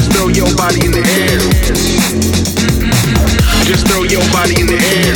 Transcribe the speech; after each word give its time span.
Just 0.00 0.16
throw 0.16 0.28
your 0.32 0.48
body 0.56 0.80
in 0.80 0.92
the 0.96 1.04
air. 1.04 1.36
Just 3.68 3.84
throw 3.84 4.00
your 4.08 4.24
body 4.32 4.56
in 4.56 4.64
the 4.64 4.80
air. 4.80 5.12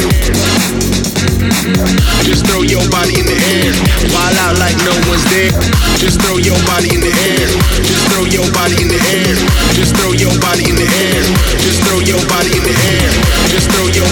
Just 2.21 2.45
throw 2.45 2.61
your 2.61 2.85
body 2.93 3.17
in 3.17 3.25
the 3.25 3.33
air. 3.33 3.73
While 4.13 4.37
out 4.45 4.61
like 4.61 4.77
no 4.85 4.93
one's 5.09 5.25
there. 5.33 5.49
Just 5.97 6.21
throw 6.21 6.37
your 6.37 6.61
body 6.69 6.93
in 6.93 7.01
the 7.01 7.09
air. 7.33 7.49
Just 7.81 8.13
throw 8.13 8.29
your 8.29 8.45
body 8.53 8.77
in 8.77 8.93
the 8.93 9.01
air. 9.09 9.33
Just 9.73 9.97
throw 9.97 10.13
your 10.13 10.37
body 10.45 10.69
in 10.69 10.77
the 10.77 10.85
air. 10.85 11.25
Just 11.65 11.81
throw 11.89 12.05
your 12.05 12.21
body 12.29 12.53
in 12.53 12.65
the 12.69 12.77
air. 12.77 13.09
Just 13.49 13.73
throw 13.73 13.89
your 13.89 14.05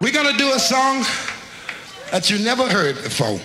We're 0.00 0.12
gonna 0.12 0.36
do 0.36 0.52
a 0.52 0.58
song 0.58 1.04
that 2.10 2.30
you 2.30 2.38
never 2.38 2.68
heard 2.68 2.96
before. 2.96 3.40